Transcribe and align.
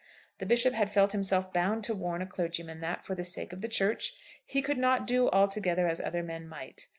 The 0.39 0.47
Bishop 0.47 0.73
had 0.73 0.89
felt 0.89 1.11
himself 1.11 1.53
bound 1.53 1.83
to 1.83 1.93
warn 1.93 2.23
a 2.23 2.25
clergyman 2.25 2.79
that, 2.79 3.05
for 3.05 3.13
the 3.13 3.23
sake 3.23 3.53
of 3.53 3.61
the 3.61 3.67
Church, 3.67 4.13
he 4.43 4.59
could 4.63 4.79
not 4.79 5.05
do 5.05 5.29
altogether 5.29 5.87
as 5.87 5.99
other 6.01 6.23
men 6.23 6.47
might. 6.49 6.87